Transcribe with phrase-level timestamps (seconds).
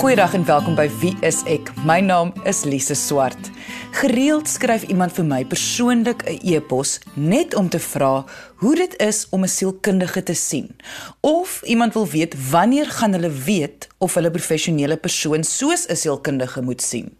[0.00, 1.74] Goeiedag en welkom by Wie is ek?
[1.84, 3.50] My naam is Lise Swart.
[3.98, 8.24] Gereeld skryf iemand vir my persoonlik 'n e-pos net om te vra
[8.64, 10.76] hoe dit is om 'n sielkundige te sien.
[11.20, 16.62] Of iemand wil weet wanneer gaan hulle weet of hulle professionele persoon soos 'n sielkundige
[16.62, 17.16] moet sien.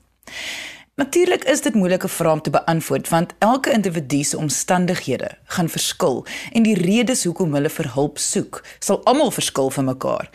[0.95, 6.27] Natuurlik is dit moeilike vrae om te beantwoord want elke individu se omstandighede gaan verskil
[6.53, 10.31] en die redes hoekom hulle vir hulp soek sal almal verskil van mekaar.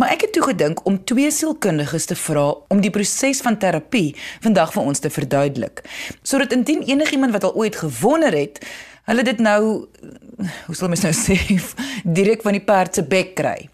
[0.00, 4.14] Maar ek het toe gedink om twee sielkundiges te vra om die proses van terapie
[4.40, 5.82] vandag vir ons te verduidelik.
[6.24, 8.62] Sodat indien enigiemand wat al ooit gewonder het,
[9.10, 9.60] hulle dit nou
[10.40, 11.36] hoe sal mens nou sê
[12.16, 13.68] direk van die perd se bek kry.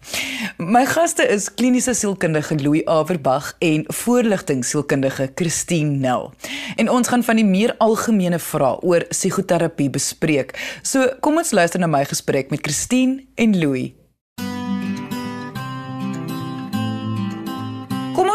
[0.59, 6.33] My gaste is kliniese sielkundige Louis Averbag en voorligtingsielkundige Christine Nel.
[6.75, 10.57] En ons gaan van die meer algemene vrae oor psigoterapie bespreek.
[10.83, 13.93] So kom ons luister na my gesprek met Christine en Louis.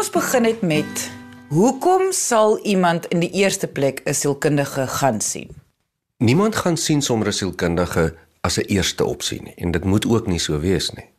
[0.03, 1.01] Ons begin net met
[1.47, 5.49] hoekom sal iemand in die eerste plek 'n sielkundige gaan sien?
[6.17, 10.27] Niemand gaan sien sommer 'n sielkundige as 'n eerste opsie nie en dit moet ook
[10.27, 11.09] nie so wees nie.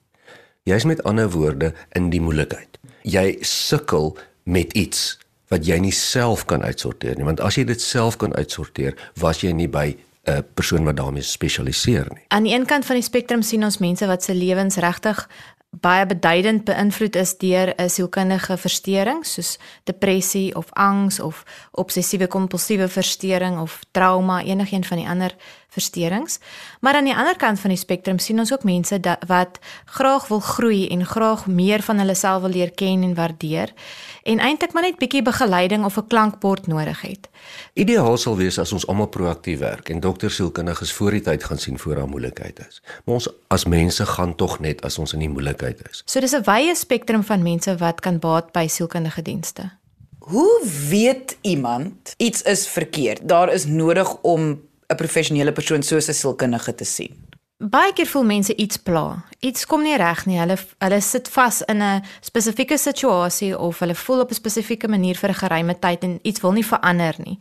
[0.62, 2.78] Jy's met ander woorde in die moeilikheid.
[3.02, 7.80] Jy sukkel met iets wat jy nie self kan uitsorteer nie, want as jy dit
[7.80, 12.24] self kan uitsorteer, was jy nie by 'n persoon wat daarmee spesialiseer nie.
[12.28, 15.28] Aan die een kant van die spektrum sien ons mense wat se lewens regtig
[15.80, 22.88] baie beduidend beïnvloed is deur 'n sielkundige verstoring soos depressie of angs of obsessiewe kompulsiewe
[22.88, 25.34] verstoring of trauma, enigiets van die ander
[25.74, 26.38] versteurings.
[26.80, 29.58] Maar aan die ander kant van die spektrum sien ons ook mense dat, wat
[29.98, 33.74] graag wil groei en graag meer van hulle self wil leer ken en waardeer
[34.24, 37.28] en eintlik maar net bietjie begeleiding of 'n klankbord nodig het.
[37.72, 41.58] Ideaal sal wees as ons almal proaktief werk en dokter sielkundiges voor die tyd gaan
[41.58, 42.82] sien voor daar moeilikheid is.
[43.04, 46.02] Maar ons as mense gaan tog net as ons in die moeilikheid is.
[46.04, 49.70] So dis 'n wye spektrum van mense wat kan baat by sielkundige dienste.
[50.18, 53.28] Hoe weet iemand iets is verkeerd?
[53.28, 57.14] Daar is nodig om 'n professionele persoon soos 'n sielkundige te sien.
[57.58, 59.24] Baie keer voel mense iets pla.
[59.40, 60.38] Iets kom nie reg nie.
[60.40, 65.14] Hulle hulle sit vas in 'n spesifieke situasie of hulle voel op 'n spesifieke manier
[65.14, 67.38] vir 'n geruime tyd en iets wil nie verander nie.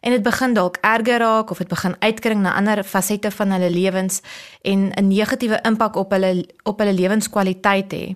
[0.00, 3.70] En dit begin dalk erger raak of dit begin uitkring na ander fasette van hulle
[3.70, 4.20] lewens
[4.62, 8.14] en 'n negatiewe impak op hulle op hulle lewenskwaliteit hê.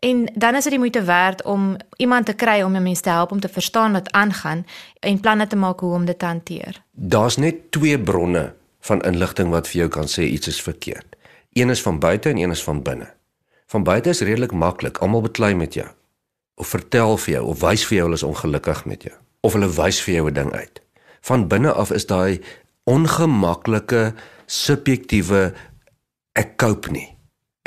[0.00, 3.08] En dan is dit die moeite werd om iemand te kry om 'n mens te
[3.08, 4.66] help om te verstaan wat aangaan
[5.00, 6.82] en planne te maak hoe om dit te hanteer.
[6.90, 11.16] Daar's net twee bronne van inligting wat vir jou kan sê iets is verkeerd.
[11.52, 13.14] Een is van buite en een is van binne.
[13.66, 15.88] Van buite is redelik maklik, almal beklei met jou.
[16.54, 19.70] Of vertel vir jou of wys vir jou hulle is ongelukkig met jou of hulle
[19.72, 20.80] wys vir jou 'n ding uit.
[21.20, 22.40] Van binne af is daai
[22.84, 24.14] ongemaklike
[24.46, 25.52] subjektiewe
[26.32, 27.16] ek koop nie.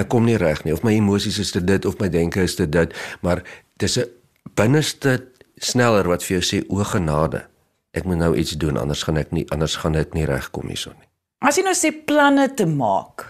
[0.02, 2.56] Ek kom nie reg nie of my emosies is dit dit of my denke is
[2.56, 3.44] dit dit, maar
[3.78, 4.10] dis 'n
[4.56, 5.28] binneste
[5.58, 7.46] sneller wat vir jou sê o genade.
[7.94, 10.94] Ek moet nou iets doen anders gaan ek nie anders gaan dit nie regkom hierson
[11.00, 11.10] nie.
[11.46, 13.26] As jy nou sê planne te maak,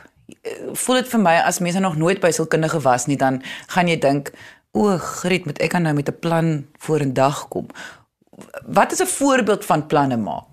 [0.73, 3.97] voel dit vir my as mense nog nooit by sielkundige was nie, dan gaan jy
[3.99, 4.31] dink,
[4.71, 7.67] o, Griet, moet ek dan nou met 'n plan voor 'n dag kom?
[8.65, 10.45] Wat is 'n voorbeeld van planne maak?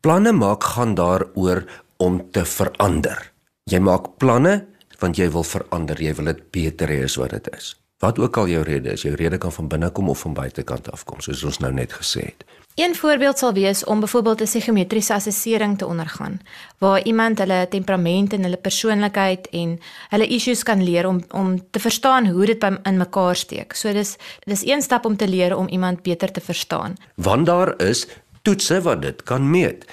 [0.00, 1.64] Planne maak gaan daaroor
[1.96, 3.32] om te verander.
[3.64, 4.66] Jy maak planne
[4.98, 7.74] want jy wil verander, jy wil dit beter hê as wat dit is.
[8.02, 10.90] Wat ook al jou rede is, jou rede kan van binne kom of van buitekant
[10.92, 12.44] af kom, soos ons nou net gesê het.
[12.74, 16.40] Een voorbeeld sal wees om byvoorbeeld 'n psigometriese assessering te ondergaan
[16.78, 19.78] waar iemand hulle temperament en hulle persoonlikheid en
[20.08, 23.72] hulle issues kan leer om om te verstaan hoe dit in mekaar steek.
[23.72, 26.94] So dis dis een stap om te leer om iemand beter te verstaan.
[27.14, 28.06] Want daar is
[28.42, 29.84] toetse wat dit kan meet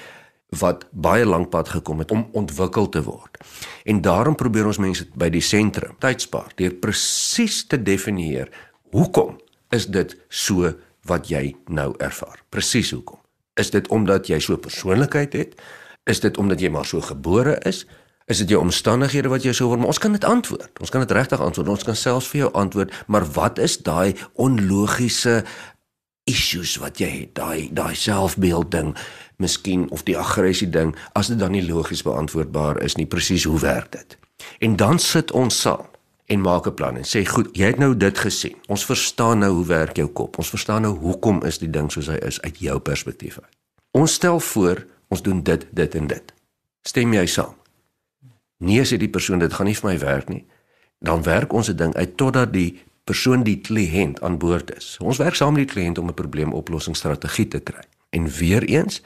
[0.59, 3.38] wat baie lank pad gekom het om ontwikkel te word.
[3.84, 8.51] En daarom probeer ons mense by die sentrum tyd spaar deur presies te definieer
[8.91, 9.38] hoekom
[9.72, 10.73] is dit so
[11.07, 12.44] wat jy nou ervaar.
[12.50, 13.19] Presies hoekom?
[13.56, 15.62] Is dit omdat jy so 'n persoonlikheid het?
[16.03, 17.85] Is dit omdat jy maar so gebore is?
[18.25, 19.83] Is dit jou omstandighede wat jou so word?
[19.85, 20.79] Ons kan dit antwoord.
[20.79, 21.68] Ons kan dit regtig antwoord.
[21.68, 25.44] Ons kan selfs vir jou antwoord, maar wat is daai onlogiese
[26.24, 27.36] issues wat jy het?
[27.36, 28.95] Daai daai selfbeeld ding,
[29.41, 33.59] miskien of die aggressie ding, as dit dan nie logies beantwoordbaar is nie, presies hoe
[33.59, 34.17] werk dit?
[34.61, 35.89] En dan sit ons saam
[36.31, 38.55] en maak 'n plan en sê goed, jy het nou dit gesien.
[38.67, 40.38] Ons verstaan nou hoe werk jou kop.
[40.38, 43.57] Ons verstaan nou hoekom is die ding soos hy is uit jou perspektief uit.
[43.91, 46.33] Ons stel voor, ons doen dit, dit en dit.
[46.81, 47.55] Stem jy saam?
[48.57, 50.45] Nee, sê die persoon, dit gaan nie vir my werk nie.
[50.99, 54.97] Dan werk ons 'n ding uit totdat die persoon die kliënt aan boord is.
[55.01, 57.83] Ons werk saam met die kliënt om 'n probleemoplossingsstrategie te kry.
[58.09, 59.01] En weer eens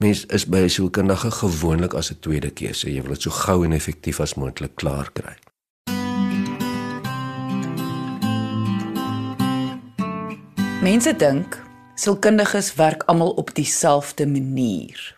[0.00, 2.92] Mens is by 'n sielkundige gewoonlik as 'n tweede keuse.
[2.92, 5.36] Jy wil dit so gou en effektief as moontlik klaar kry.
[10.82, 11.62] Mense dink
[11.94, 15.16] sielkundiges werk almal op dieselfde manier.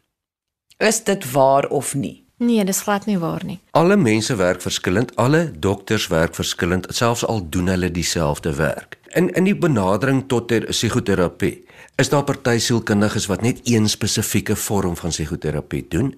[0.77, 2.27] Is dit waar of nie?
[2.37, 3.61] Nee, dis glad nie waar nie.
[3.71, 8.99] Alle mense werk verskillend, alle dokters werk verskillend, selfs al doen hulle dieselfde werk.
[9.15, 11.65] In in die benadering tot ter psigoterapie
[12.01, 16.15] is daar party sielkundiges wat net een spesifieke vorm van psigoterapie doen.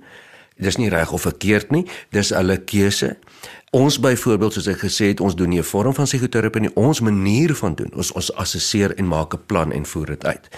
[0.56, 1.82] Dis nie reg of verkeerd nie,
[2.14, 3.16] dis hulle keuse.
[3.74, 7.00] Ons byvoorbeeld soos ek gesê het, ons doen nie 'n vorm van psigoterapie nie, ons
[7.00, 7.90] manier van doen.
[7.94, 10.48] Ons ons assesseer en maak 'n plan en voer dit uit.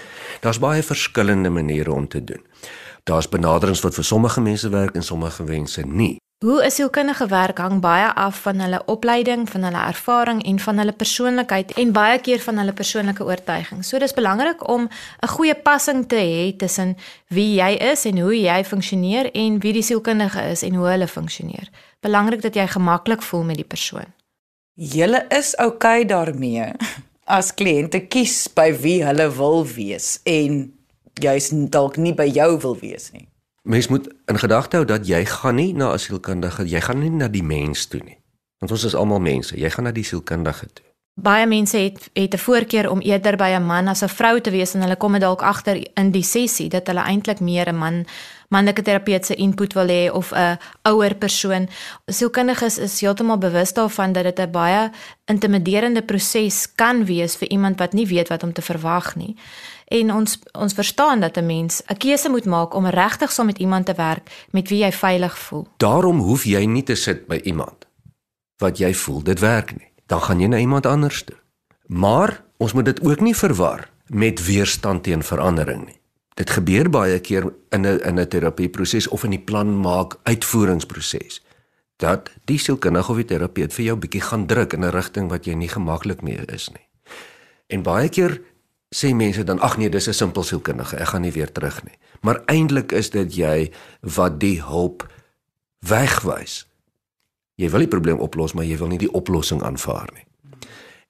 [0.40, 2.42] Daar's baie verskillende maniere om te doen
[3.06, 6.16] daar's benaderings wat vir sommige mense werk en sommige mense nie.
[6.44, 10.78] Hoe 'n sielkundige werk hang baie af van hulle opleiding, van hulle ervaring en van
[10.78, 13.84] hulle persoonlikheid en baie keer van hulle persoonlike oortuiging.
[13.84, 14.88] So dis belangrik om
[15.20, 16.96] 'n goeie passing te hê tussen
[17.26, 21.08] wie jy is en hoe jy funksioneer en wie die sielkundige is en hoe hulle
[21.08, 21.68] funksioneer.
[22.00, 24.12] Belangrik dat jy gemaklik voel met die persoon.
[24.74, 26.72] Julle is oukei okay daarmee
[27.24, 30.72] as kliënte kies by wie hulle wil wees en
[31.20, 33.28] jy's dalk nie by jou wil wees nie.
[33.66, 37.10] Mens moet in gedagte hou dat jy gaan nie na 'n sielkundige, jy gaan nie
[37.10, 38.18] na die mens toe nie.
[38.58, 40.84] Want ons is almal mense, jy gaan na die sielkundige toe.
[41.14, 44.50] Baie mense het het 'n voorkeur om eerder by 'n man as 'n vrou te
[44.50, 48.06] wees en hulle kom dalk agter in die sessie dat hulle eintlik meer 'n man
[48.48, 51.68] manlike terapeut se input wil hê of 'n ouer persoon.
[52.06, 54.90] Sielkundiges is heeltemal bewus daarvan dat dit 'n baie
[55.24, 59.36] intimiderende proses kan wees vir iemand wat nie weet wat om te verwag nie
[59.86, 63.58] en ons ons verstaan dat 'n mens 'n keuse moet maak om regtig saam met
[63.58, 65.66] iemand te werk met wie jy veilig voel.
[65.76, 67.86] Daarom hoef jy nie te sit by iemand
[68.58, 69.92] wat jy voel dit werk nie.
[70.06, 71.36] Dan gaan jy na iemand anders toe.
[71.86, 76.00] Maar ons moet dit ook nie verwar met weerstand teen verandering nie.
[76.34, 81.42] Dit gebeur baie keer in 'n in 'n terapieproses of in die plan maak uitvoeringsproses
[81.96, 85.44] dat die sielkundige of die terapeut vir jou bietjie gaan druk in 'n rigting wat
[85.44, 86.86] jy nie gemaklik mee is nie.
[87.66, 88.40] En baie keer
[88.96, 91.98] sê mense dan ag nee, dis 'n simpel sielkundige, ek gaan nie weer terug nie.
[92.20, 95.06] Maar eintlik is dit jy wat die hulp
[95.80, 96.66] wegwys.
[97.54, 100.24] Jy wil die probleem oplos, maar jy wil nie die oplossing aanvaar nie.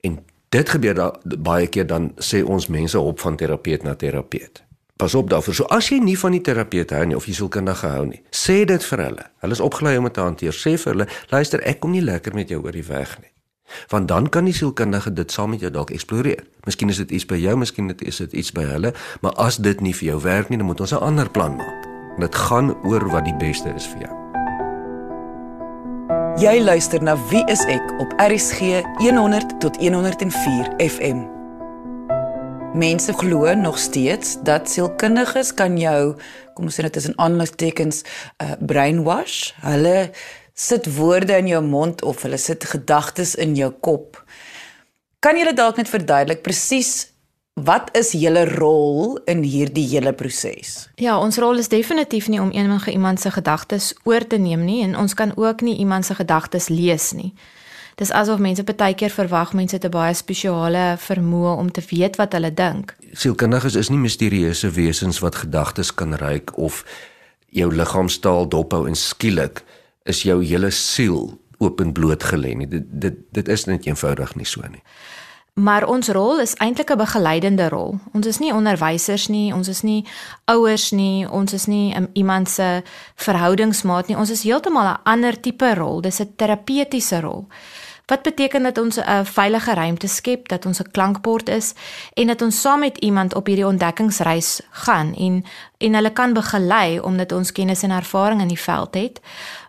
[0.01, 0.19] En
[0.49, 4.63] dit gebeur da baie keer dan sê ons mense op van terapeut na terapeut.
[4.97, 5.55] Pas op daarvoor.
[5.55, 8.65] So as jy nie van die terapeut hou nie of jy sielkundige hou nie, sê
[8.65, 9.31] dit vir hulle.
[9.43, 10.53] Hulle is opgelei om dit te hanteer.
[10.53, 13.36] Sê vir hulle, luister, ek kom nie lekker met jou oor die weg nie.
[13.89, 16.45] Want dan kan die sielkundige dit saam met jou dalk eksploreer.
[16.65, 19.81] Miskien is dit iets by jou, miskien is dit iets by hulle, maar as dit
[19.81, 21.85] nie vir jou werk nie, dan moet ons 'n ander plan maak.
[22.19, 24.15] Dit gaan oor wat die beste is vir jou.
[26.37, 31.25] Jy luister na Wie is ek op RCG 100 tot 104 FM.
[32.77, 36.17] Mense glo nog steeds dat sielkundiges kan jou,
[36.53, 38.03] kom ons sê dit is in aanhalingstekens,
[38.45, 39.55] uh, brainwash.
[39.65, 40.11] Hulle
[40.57, 44.17] sit woorde in jou mond of hulle sit gedagtes in jou kop.
[45.21, 47.11] Kan jy dit dalk net verduidelik presies
[47.57, 50.89] wat is julle rol in hierdie hele proses?
[51.01, 54.83] Ja, ons rol is definitief nie om enige iemand se gedagtes oor te neem nie
[54.85, 57.33] en ons kan ook nie iemand se gedagtes lees nie.
[57.97, 62.33] Dis asof mense baie keer verwag mense 'n baie spesiale vermoë om te weet wat
[62.33, 62.97] hulle dink.
[63.13, 66.85] Sielkundiges is nie misterieuse wesens wat gedagtes kan ruik of
[67.49, 69.65] jou liggaamstaal dophou en skielik
[70.07, 72.69] is jou hele siel openbloot gelê nie.
[72.69, 74.83] Dit dit dit is net eenvoudig nie so nie.
[75.57, 77.99] Maar ons rol is eintlik 'n begeleidende rol.
[78.13, 80.05] Ons is nie onderwysers nie, ons is nie
[80.45, 82.83] ouers nie, ons is nie iemand se
[83.17, 84.17] verhoudingsmaat nie.
[84.17, 86.01] Ons is heeltemal 'n ander tipe rol.
[86.01, 87.47] Dis 'n terapeutiese rol.
[88.07, 91.73] Wat beteken dat ons 'n veilige ruimte skep, dat ons 'n klankbord is
[92.13, 95.45] en dat ons saam met iemand op hierdie ontdekkingsreis gaan en
[95.79, 99.21] en hulle kan begelei omdat ons kennis en ervaring in die veld het.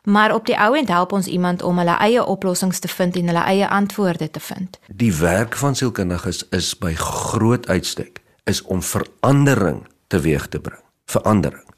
[0.03, 3.27] Maar op die ou end help ons iemand om hulle eie oplossings te vind en
[3.27, 4.79] hulle eie antwoorde te vind.
[4.87, 10.81] Die werk van sielkundiges is by groot uitstek is om verandering teweeg te bring.
[11.05, 11.69] Verandering.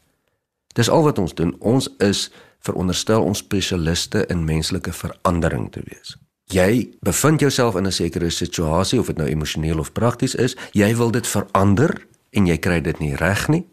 [0.67, 1.55] Dis al wat ons doen.
[1.59, 6.17] Ons is veronderstel ons spesialiste in menslike verandering te wees
[6.53, 10.95] jy bevind jouself in 'n sekere situasie of dit nou emosioneel of prakties is, jy
[10.95, 13.67] wil dit verander en jy kry dit nie reg nie.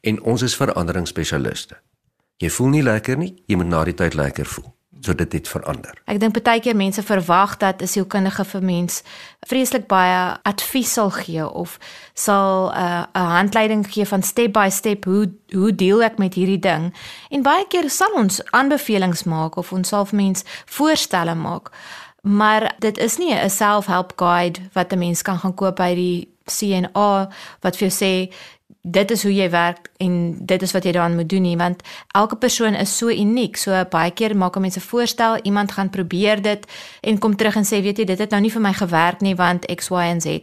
[0.00, 1.76] En ons is veranderingsspesialiste.
[2.36, 5.96] Jy voel nie lekker nie, jy moet na die tyd lekker voel sodat dit verander.
[6.04, 9.02] Ek dink baie keer mense verwag dat 'n sielkundige vir mens
[9.48, 11.78] vreeslik baie advies sal gee of
[12.14, 16.34] sal 'n uh, 'n handleiding gee van step by step hoe hoe deel ek met
[16.34, 16.94] hierdie ding.
[17.30, 21.70] En baie keer sal ons aanbevelings maak of ons sal vir mens voorstelle maak.
[22.22, 26.28] Maar dit is nie 'n self-help guide wat 'n mens kan gaan koop by die
[26.44, 27.28] CNA
[27.60, 28.32] wat vir jou sê
[28.82, 31.82] dit is hoe jy werk en dit is wat jy dan moet doen nie want
[32.16, 33.56] elke persoon is so uniek.
[33.56, 36.66] So baie keer maak mense voorstel, iemand gaan probeer dit
[37.00, 39.34] en kom terug en sê weet jy dit het nou nie vir my gewerk nie
[39.36, 40.38] want X Y en Z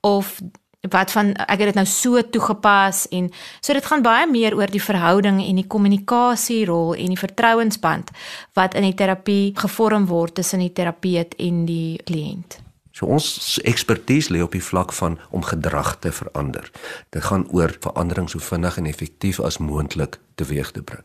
[0.00, 0.40] of
[0.88, 3.28] wat van ek het dit nou so toegepas en
[3.60, 8.10] so dit gaan baie meer oor die verhouding en die kommunikasierol en die vertrouensband
[8.56, 12.60] wat in die terapie gevorm word tussen die terapeut en die kliënt.
[12.96, 16.70] So ons ekspertise lê op die vlak van om gedrag te verander.
[17.12, 21.04] Dit gaan oor verandering so vinnig en effektief as moontlik teweeg te bring.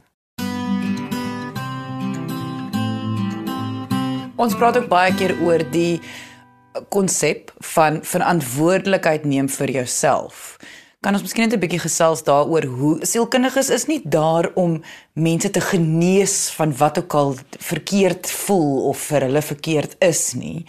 [4.36, 6.02] Ons praat ook baie keer oor die
[6.90, 10.58] konsep van verantwoordelikheid neem vir jouself.
[11.06, 14.82] Kan ons miskien net 'n bietjie gesels daaroor hoe sielkundiges is nie daar om
[15.14, 20.66] mense te genees van wat ook al verkeerd voel of vir hulle verkeerd is nie.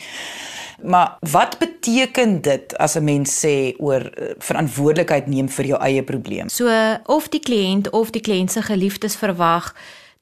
[0.82, 6.02] Maar wat beteken dit as 'n mens sê oor eh, verantwoordelikheid neem vir jou eie
[6.02, 6.48] probleem?
[6.48, 6.68] So
[7.06, 9.74] of die kliënt of die kliënt se geliefdes verwag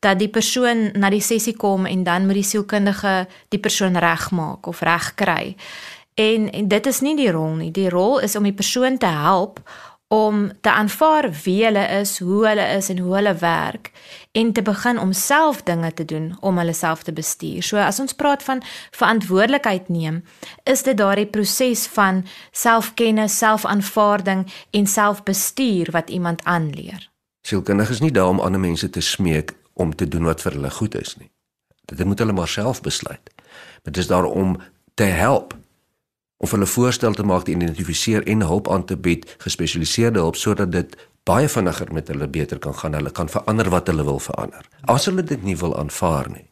[0.05, 4.69] dat die persoon na die sessie kom en dan moet die sielkundige die persoon regmaak
[4.71, 5.57] of regkry.
[6.15, 7.73] En, en dit is nie die rol nie.
[7.75, 9.63] Die rol is om die persoon te help
[10.15, 13.91] om te aanvaar wie hulle is, hoe hulle is en hoe hulle werk
[14.33, 17.63] en te begin om self dinge te doen om hulle self te bestuur.
[17.63, 18.63] So as ons praat van
[18.95, 20.23] verantwoordelikheid neem,
[20.71, 27.11] is dit daardie proses van selfkennis, selfaanvaarding en selfbestuur wat iemand aanleer.
[27.49, 30.71] Sielkundig is nie daar om ander mense te smeek om te doen wat vir hulle
[30.71, 31.31] goed is nie.
[31.85, 33.31] Dit moet hulle maar self besluit.
[33.83, 34.57] Dit is daar om
[34.95, 35.57] te help
[36.37, 40.73] of hulle voorstel te maak, te identifiseer en hulp aan te bied, gespesialiseerde hulp sodat
[40.73, 42.95] dit baie vinniger met hulle beter kan gaan.
[42.99, 44.69] Hulle kan verander wat hulle wil verander.
[44.81, 46.49] As hulle dit nie wil aanvaar nie.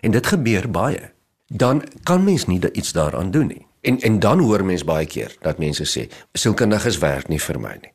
[0.00, 1.10] En dit gebeur baie.
[1.48, 3.66] Dan kan mens nie iets daaraan doen nie.
[3.80, 7.78] En en dan hoor mens baie keer dat mense sê, "Sielkundiges werk nie vir my
[7.82, 7.92] nie."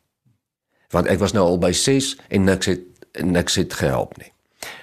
[0.89, 2.81] Want ek was nou al by 6 en niks het
[3.21, 4.32] niks het gehelp nie.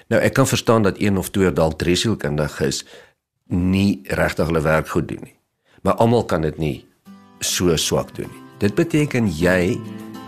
[0.08, 2.84] Nou ek kan verstaan dat een of twee dalk dresielkundig is
[3.46, 5.36] nie regtig hulle werk goed doen nie.
[5.82, 6.76] Maar almal kan dit nie
[7.40, 8.42] so swak doen nie.
[8.60, 9.80] Dit beteken jy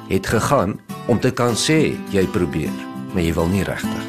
[0.09, 2.73] het gegaan om te kan sê jy probeer,
[3.12, 4.06] maar jy wil nie regtig.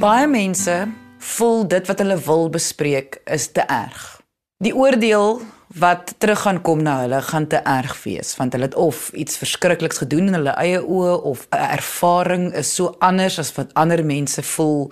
[0.00, 0.88] Baie mense
[1.20, 4.20] voel dit wat hulle wil bespreek is te erg.
[4.64, 5.42] Die oordeel
[5.78, 9.36] wat terug gaan kom na hulle gaan te erg wees want hulle het of iets
[9.38, 14.04] verskrikliks gedoen in hulle eie oë of 'n ervaring is so anders as wat ander
[14.04, 14.90] mense voel.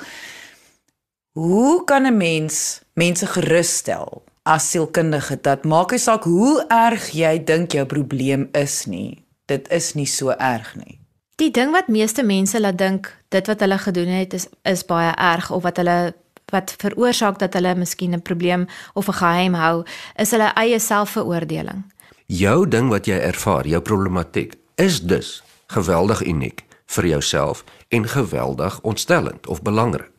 [1.33, 7.35] Hoe kan 'n mens mense gerusstel as sielkundige dat maak nie saak hoe erg jy
[7.45, 9.25] dink jou probleem is nie.
[9.47, 10.99] Dit is nie so erg nie.
[11.37, 15.13] Die ding wat meeste mense laat dink dit wat hulle gedoen het is is baie
[15.15, 16.15] erg of wat hulle
[16.51, 19.85] wat veroorsaak dat hulle miskien 'n probleem of 'n geheim hou,
[20.17, 21.85] is hulle eie selfveroordeling.
[22.27, 28.81] Jou ding wat jy ervaar, jou problematiek, is dus geweldig uniek vir jouself en geweldig
[28.81, 30.11] ontstellend of belangrik.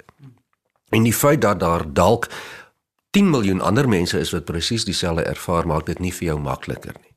[0.90, 2.28] En die feit dat daar dalk
[3.10, 6.94] 10 miljoen ander mense is wat presies dieselfde ervaar, maak dit nie vir jou makliker
[6.94, 7.14] nie.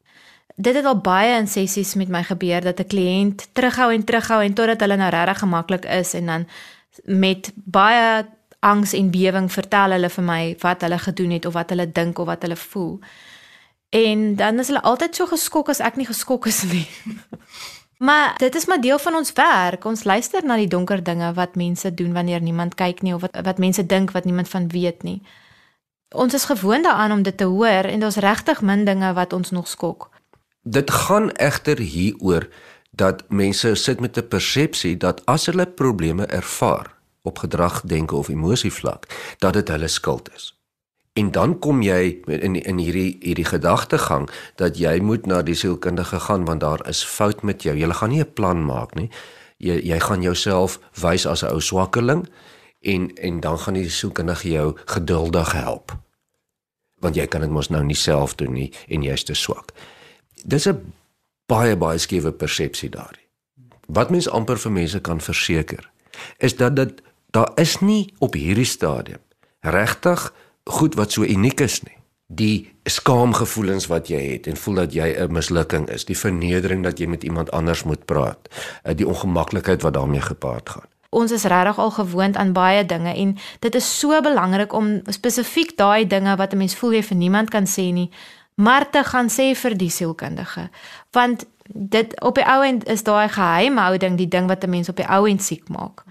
[0.57, 4.43] Dit het al baie in sessies met my gebeur dat 'n kliënt terughou en terughou
[4.43, 6.47] en totdat hulle nou regtig gemaklik is en dan
[7.05, 8.27] met baie
[8.63, 12.19] angs en bewering vertel hulle vir my wat hulle gedoen het of wat hulle dink
[12.23, 12.99] of wat hulle voel.
[13.93, 16.87] En dan is hulle altyd so geskok as ek nie geskok is nie.
[18.09, 19.85] maar dit is maar deel van ons werk.
[19.85, 23.37] Ons luister na die donker dinge wat mense doen wanneer niemand kyk nie of wat
[23.45, 25.21] wat mense dink wat niemand van weet nie.
[26.15, 29.51] Ons is gewoond daaraan om dit te hoor en daar's regtig min dinge wat ons
[29.51, 30.11] nog skok.
[30.63, 32.49] Dit gaan egter hieroor
[32.91, 38.29] dat mense sit met 'n persepsie dat as hulle probleme ervaar, op gedrag denke of
[38.29, 40.53] emosie vlak dat dit hulle skuld is.
[41.13, 46.21] En dan kom jy in in hierdie hierdie gedagtegang dat jy moet na die sielkundige
[46.21, 47.77] gaan want daar is fout met jou.
[47.77, 49.11] Jy gaan nie 'n plan maak nie.
[49.57, 52.29] Jy jy gaan jouself wys as 'n ou swakkeling
[52.81, 55.97] en en dan gaan die sielkundige jou geduldig help.
[56.99, 59.73] Want jy kan dit mos nou nie self doen nie en jy's te swak.
[60.45, 60.93] Dis 'n
[61.47, 63.21] baie baie skewe persepsie daar.
[63.87, 65.91] Wat mens amper vir mense kan verseker
[66.39, 69.21] is dat dit daar is nie op hierdie stadium
[69.61, 70.33] regtig
[70.65, 71.97] goed wat so uniek is nie.
[72.27, 76.99] Die skaamgevoelens wat jy het en voel dat jy 'n mislukking is, die vernedering dat
[76.99, 78.49] jy met iemand anders moet praat,
[78.83, 80.89] eh, die ongemaklikheid wat daarmee gepaard gaan.
[81.11, 85.77] Ons is regtig al gewoond aan baie dinge en dit is so belangrik om spesifiek
[85.77, 88.11] daai dinge wat 'n mens voel jy vir niemand kan sê nie,
[88.55, 90.71] maar te gaan sê vir die sielkundige.
[91.11, 94.97] Want dit op die ou end is daai geheimhouding die ding wat 'n mens op
[94.97, 96.05] die ou end siek maak.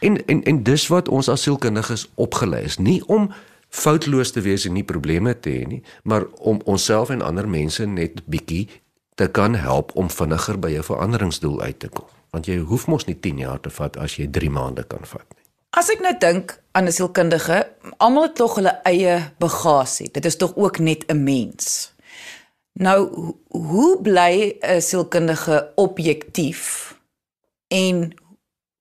[0.00, 3.32] En en en dis wat ons as sielkundiges opgelei is, nie om
[3.68, 7.86] foutloos te wees en nie probleme te hê nie, maar om onsself en ander mense
[7.86, 8.68] net bietjie
[9.14, 12.06] te kan help om vinniger by jou veranderingsdoel uit te kom.
[12.30, 15.26] Want jy hoef mos nie 10 jaar te vat as jy 3 maande kan vat
[15.34, 15.44] nie.
[15.76, 17.66] As ek nou dink aan 'n sielkundige,
[17.98, 20.08] almal het tog hulle eie bagasie.
[20.12, 21.92] Dit is tog ook net 'n mens.
[22.72, 26.94] Nou, hoe bly 'n sielkundige objektief
[27.68, 28.14] en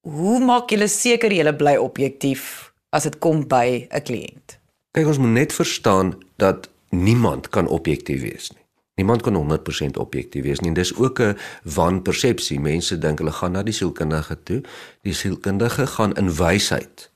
[0.07, 4.57] hoe maak jy seker jy bly objektief as dit kom by 'n kliënt?
[4.91, 8.63] Kyk, ons moet net verstaan dat niemand kan objektief wees nie.
[8.97, 10.73] Niemand kan 100% objektief wees nie.
[10.73, 12.59] Dis ook 'n wanpersepsie.
[12.59, 14.63] Mense dink hulle gaan na die sielkundige toe.
[15.01, 17.11] Die sielkundige gaan in wysheid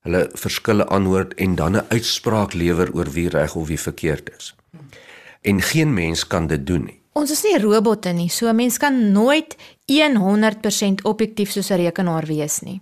[0.00, 4.54] hulle verskille aanhoor en dan 'n uitspraak lewer oor wie reg of wie verkeerd is.
[5.40, 7.00] En geen mens kan dit doen nie.
[7.12, 9.56] Ons is nie robotte nie, so 'n mens kan nooit
[10.16, 12.80] 100% objektief soos 'n rekenaar wees nie.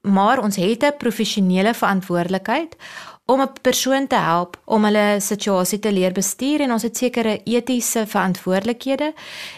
[0.00, 2.76] Maar ons het 'n professionele verantwoordelikheid
[3.26, 7.40] om 'n persoon te help om hulle situasie te leer bestuur en ons het sekere
[7.44, 9.12] etiese verantwoordelikhede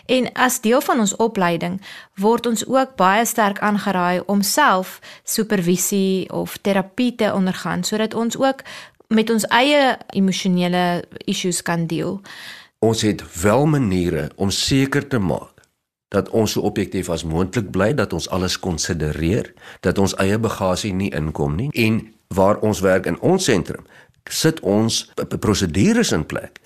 [0.07, 1.83] en as deel van ons opleiding
[2.14, 8.37] word ons ook baie sterk aangeraai om self supervisie of terapie te ondergaan sodat ons
[8.37, 8.62] ook
[9.09, 12.21] met ons eie emosionele issues kan deel.
[12.78, 15.56] Ons het wel maniere om seker te maak
[16.16, 19.52] dat ons so objektief as moontlik bly dat ons alles konsidereer
[19.87, 21.70] dat ons eie bagasie nie inkom nie.
[21.76, 22.00] En
[22.35, 23.85] waar ons werk in ons sentrum
[24.30, 25.04] sit ons
[25.38, 26.61] prosedures in plek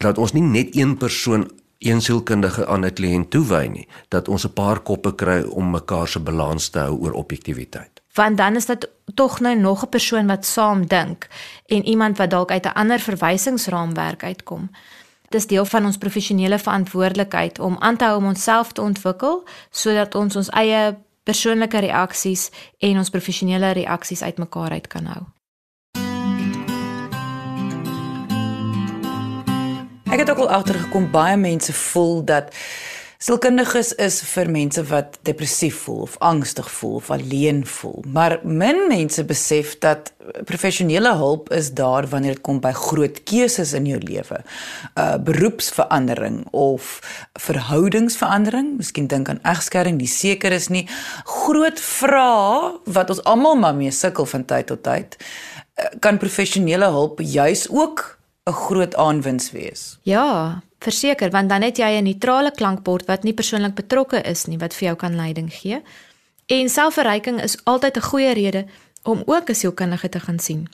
[0.00, 1.46] dat ons nie net een persoon
[1.78, 6.08] een sielkundige aan 'n kliënt toewy nie dat ons 'n paar koppe kry om mekaar
[6.08, 10.26] se balans te hou oor objektiviteit want dan is dit tog nou nog 'n persoon
[10.26, 11.28] wat saam dink
[11.66, 14.70] en iemand wat dalk uit 'n ander verwysingsraamwerk uitkom
[15.28, 20.14] dis deel van ons professionele verantwoordelikheid om aan te hou om onsself te ontwikkel sodat
[20.14, 25.22] ons ons eie persoonlike reaksies en ons professionele reaksies uitmekaar uit kan hou.
[30.06, 32.54] Ek het ook al agtergekom baie mense voel dat
[33.16, 38.02] Sielkundiges is vir mense wat depressief voel of angstig voel of alleen voel.
[38.12, 40.10] Maar min mense besef dat
[40.44, 44.42] professionele hulp is daar wanneer dit kom by groot keuses in jou lewe.
[45.00, 47.00] Uh beroepsverandering of
[47.40, 50.84] verhoudingsverandering, miskien dink aan egskeiding, nie seker is nie.
[51.24, 55.16] Groot vrae wat ons almal maar mee sukkel van tyd tot tyd.
[55.16, 59.98] Uh, kan professionele hulp juis ook 'n groot aanwins wees?
[60.02, 64.58] Ja, verseker want dan het jy 'n neutrale klankbord wat nie persoonlik betrokke is nie
[64.58, 65.82] wat vir jou kan leiding gee.
[66.46, 68.66] En selfverryking is altyd 'n goeie rede
[69.02, 70.68] om ook 'n sielkundige te gaan sien.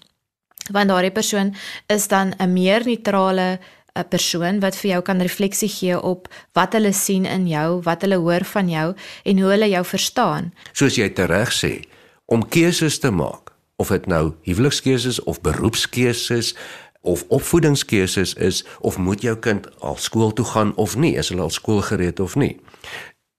[0.71, 1.55] Want daardie persoon
[1.87, 3.59] is dan 'n meer neutrale
[3.95, 8.01] 'n persoon wat vir jou kan refleksie gee op wat hulle sien in jou, wat
[8.01, 8.95] hulle hoor van jou
[9.25, 10.53] en hoe hulle jou verstaan.
[10.73, 11.85] Soos jy tereg sê,
[12.25, 16.55] om keuses te maak, of dit nou huwelikskeuses of beroepskeuses
[17.03, 21.43] of opvoedingskeuses is of moet jou kind al skool toe gaan of nie, is hulle
[21.43, 22.57] al skoolgereed of nie.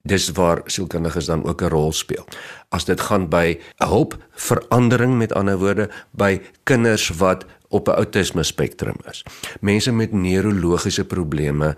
[0.04, 2.26] Dis waar sielkundiges dan ook 'n rol speel.
[2.70, 8.44] As dit gaan by hulp verandering met ander woorde by kinders wat op 'n autisme
[8.44, 9.24] spektrum is.
[9.62, 11.76] Mense met neurologiese probleme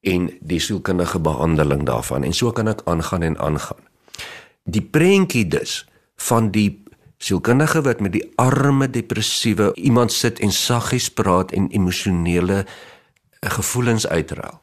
[0.00, 3.82] en die sielkundige behandeling daarvan en so kan ek aangaan en aangaan.
[4.64, 6.82] Die prentjie dus van die
[7.20, 14.06] sielkundige wat met die arme depressiewe iemand sit en saggies praat en emosionele eh, gevoelens
[14.06, 14.60] uitraal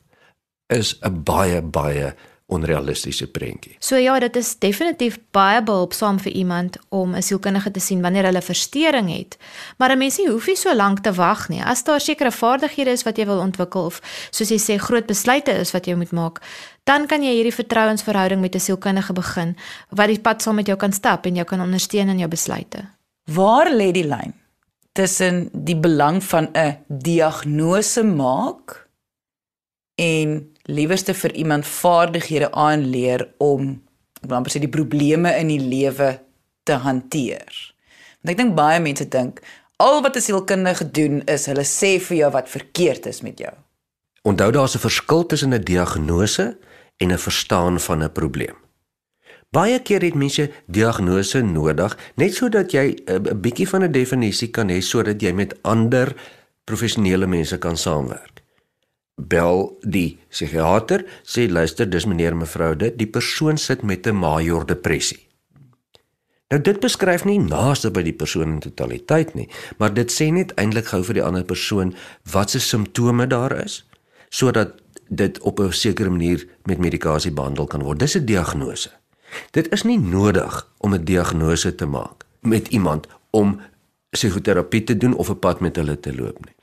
[0.67, 2.15] is 'n baie baie
[2.47, 3.75] onrealistiese prentjie.
[3.79, 8.23] So ja, dit is definitief baie behulpsaam vir iemand om 'n sielkundige te sien wanneer
[8.23, 9.37] hulle verstoring het.
[9.77, 11.63] Maar 'n mens nie hoef nie so lank te wag nie.
[11.63, 15.51] As daar sekere vaardighede is wat jy wil ontwikkel of soos jy sê groot besluite
[15.51, 16.41] is wat jy moet maak,
[16.88, 19.56] dan kan jy hierdie vertrouensverhouding met 'n sielkundige begin
[19.89, 22.86] wat die pad saam met jou kan stap en jou kan ondersteun in jou besluite.
[23.26, 24.34] Waar lê die lyn
[24.93, 28.88] tussen die belang van 'n diagnose maak
[29.95, 33.82] en liewerste vir iemand vaardighede aanleer om
[34.21, 36.19] ek wil amper sê die probleme in die lewe
[36.63, 37.73] te hanteer.
[38.21, 39.41] Want ek dink baie mense dink
[39.78, 43.54] al wat 'n sielkundige doen is hulle sê vir jou wat verkeerd is met jou.
[44.23, 46.58] Onthou daar's 'n verskil tussen 'n diagnose
[46.97, 48.55] en 'n verstaan van 'n probleem.
[49.51, 54.69] Baie keer het mense diagnose nodig net sodat jy 'n bietjie van 'n definisie kan
[54.69, 56.15] hê sodat jy met ander
[56.65, 58.38] professionele mense kan saamwerk
[59.17, 64.65] bel die psigiater sê luister dis meneer mevrou dit die persoon sit met 'n major
[64.65, 65.27] depressie
[66.49, 70.53] nou dit beskryf nie naaste by die persoon in totaliteit nie maar dit sê net
[70.55, 71.95] eintlik gou vir die ander persoon
[72.31, 73.83] wat se simptome daar is
[74.29, 78.89] sodat dit op 'n sekere manier met medikasie behandel kan word dis 'n diagnose
[79.51, 83.59] dit is nie nodig om 'n diagnose te maak met iemand om
[84.09, 86.55] psigoterapie te doen of 'n pad met hulle te loop nie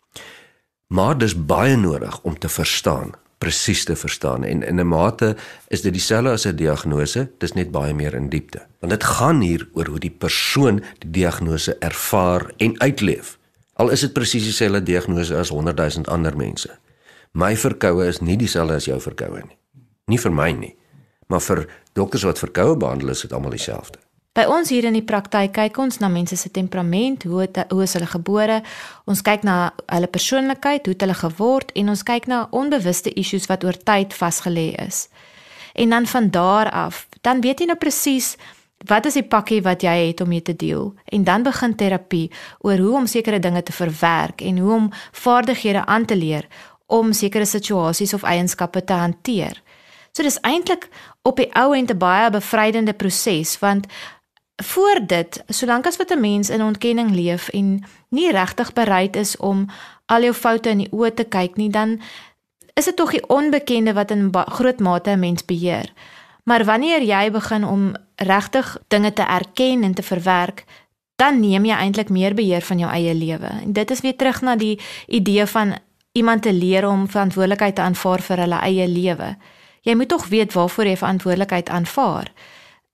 [0.94, 5.36] Maar dis baie nodig om te verstaan presies te verstaan en in 'n mate
[5.68, 8.66] is dit dieselfde as 'n diagnose, dis net baie meer in diepte.
[8.80, 13.38] Want dit gaan hier oor hoe die persoon die diagnose ervaar en uitleef.
[13.72, 16.78] Al is dit presies dieselfde diagnose as 100 000 ander mense.
[17.34, 19.56] My verkoue is nie dieselfde as jou verkoue nie.
[20.06, 20.74] Nie vir my nie.
[21.26, 21.64] Maar vir
[21.98, 23.98] dokters wat verkoue behandel is dit almal dieselfde.
[24.34, 27.82] By ons hier in die praktyk kyk ons na mense se temperament, hoe het, hoe
[27.82, 28.60] is hulle gebore,
[29.10, 29.56] ons kyk na
[29.90, 34.14] hulle persoonlikheid, hoe het hulle geword en ons kyk na onbewuste issues wat oor tyd
[34.14, 35.08] vasgelê is.
[35.74, 38.36] En dan van daar af, dan weet jy nou presies
[38.86, 42.26] wat is die pakkie wat jy het om mee te deel en dan begin terapie
[42.60, 46.48] oor hoe om sekere dinge te verwerk en hoe om vaardighede aan te leer
[46.86, 49.62] om sekere situasies of eienskappe te hanteer.
[50.12, 50.88] So dis eintlik
[51.22, 53.86] op die ou end 'n baie bevrydende proses want
[54.62, 59.36] voor dit, solank as wat 'n mens in ontkenning leef en nie regtig bereid is
[59.36, 59.66] om
[60.06, 62.00] al jou foute in die oë te kyk nie, dan
[62.74, 65.92] is dit tog die onbekende wat in groot mate 'n mens beheer.
[66.44, 70.64] Maar wanneer jy begin om regtig dinge te erken en te verwerk,
[71.16, 73.46] dan neem jy eintlik meer beheer van jou eie lewe.
[73.46, 75.74] En dit is weer terug na die idee van
[76.14, 79.34] iemand te leer om verantwoordelikheid te aanvaar vir hulle eie lewe.
[79.82, 82.30] Jy moet tog weet waarvoor jy verantwoordelikheid aanvaar.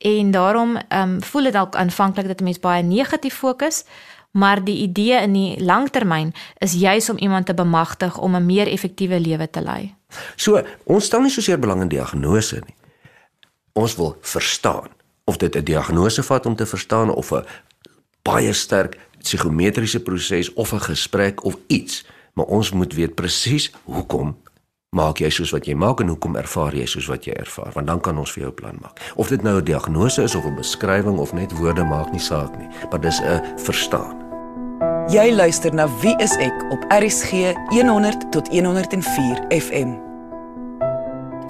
[0.01, 3.85] En daarom ehm um, voel dit dalk aanvanklik dat 'n mens baie negatief fokus,
[4.31, 8.67] maar die idee in die langtermyn is juis om iemand te bemagtig om 'n meer
[8.67, 9.95] effektiewe lewe te lei.
[10.37, 12.75] So, ons stel nie so seer belang in diagnose nie.
[13.73, 14.89] Ons wil verstaan
[15.25, 17.45] of dit 'n diagnose vat om te verstaan of 'n
[18.23, 22.05] baie sterk psigometriese proses of 'n gesprek of iets,
[22.35, 24.37] maar ons moet weet presies hoekom
[24.97, 27.87] maak jy soos wat jy maak en hoekom ervaar jy soos wat jy ervaar want
[27.87, 28.99] dan kan ons vir jou plan maak.
[29.17, 32.59] Of dit nou 'n diagnose is of 'n beskrywing of net woorde maak nie saak
[32.59, 34.17] nie maar dis 'n verstaan.
[35.09, 40.10] Jy luister na wie is ek op RSG 100 tot 104 FM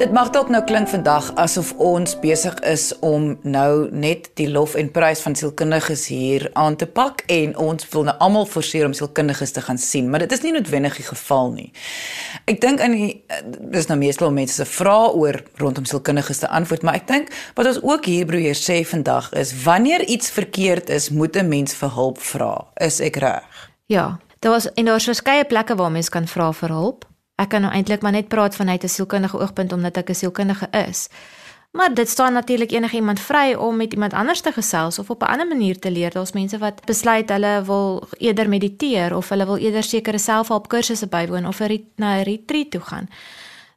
[0.00, 4.72] Dit mag dalk nou klink vandag asof ons besig is om nou net die lof
[4.80, 8.94] en prys van sielkundiges hier aan te pak en ons wil nou almal forceer om
[8.96, 11.66] sielkundiges te gaan sien, maar dit is nie noodwendig die geval nie.
[12.48, 13.10] Ek dink in die
[13.76, 17.28] dis nou meestal mense se vrae oor rondom sielkundiges te antwoord, maar ek dink
[17.60, 21.76] wat ons ook hier probeer sê vandag is wanneer iets verkeerd is, moet 'n mens
[21.76, 22.72] vir hulp vra.
[22.80, 23.68] Is ek reg?
[23.92, 27.09] Ja, daar was en daar's verskeie plekke waar mens kan vra vir hulp.
[27.40, 30.68] Ek kan nou eintlik maar net praat vanuit 'n sielkundige oogpunt omdat ek 'n sielkundige
[30.88, 31.08] is.
[31.70, 35.22] Maar dit staan natuurlik enige iemand vry om met iemand anders te gesels of op
[35.22, 36.10] 'n ander manier te leer.
[36.10, 41.46] Daar's mense wat besluit hulle wil eerder mediteer of hulle wil eerder sekere selfhelpkursusse bywoon
[41.46, 43.08] of 'n na 'n retreat toe gaan.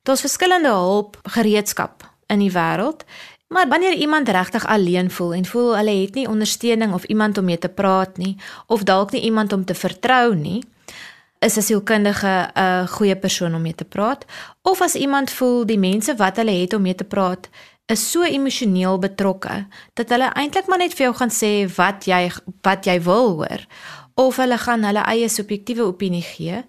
[0.04, 3.04] Daar's verskillende hulp gereedskap in die wêreld.
[3.48, 7.46] Maar wanneer iemand regtig alleen voel en voel hulle het nie ondersteuning of iemand om
[7.46, 10.64] mee te praat nie of dalk nie iemand om te vertrou nie,
[11.44, 14.26] is 'n sielkundige 'n uh, goeie persoon om mee te praat
[14.62, 17.50] of as iemand voel die mense wat hulle het om mee te praat
[17.86, 22.32] is so emosioneel betrokke dat hulle eintlik maar net vir jou gaan sê wat jy
[22.62, 23.66] wat jy wil hoor
[24.16, 26.64] of hulle gaan hulle eie subjektiewe opinie gee.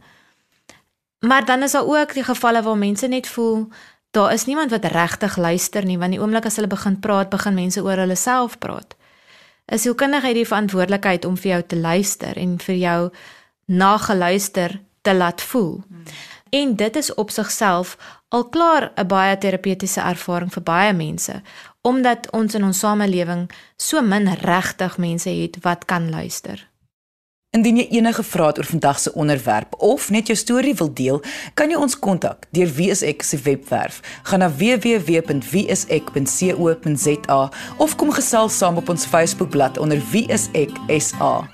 [1.21, 3.69] Maar dan is daar ook die gevalle waar mense net voel
[4.11, 7.55] daar is niemand wat regtig luister nie want die oomblik as hulle begin praat begin
[7.55, 8.97] mense oor hulle self praat.
[9.67, 13.11] is sielkundige het die verantwoordelikheid om vir jou te luister en vir jou
[13.67, 15.83] na geluister te laat voel.
[15.89, 16.03] Hmm.
[16.51, 17.97] En dit is op sigself
[18.29, 21.43] al klaar 'n baie terapeutiese ervaring vir baie mense
[21.85, 26.73] omdat ons in ons samelewing so min regtig mense het wat kan luister.
[27.55, 31.23] Indien jy enige vrae het oor vandag se onderwerp of net jou storie wil deel,
[31.55, 34.01] kan jy ons kontak deur wieisek se webwerf.
[34.23, 41.54] Gaan na www.wieisek.co.za of kom gesels saam op ons Facebookblad onder wieisek SA.